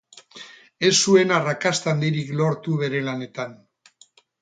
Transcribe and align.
Ez 0.89 0.91
zuen 1.01 1.35
arrakasta 1.37 1.93
handirik 1.93 2.35
lortu 2.43 2.81
bere 2.83 3.07
lanetan. 3.11 3.59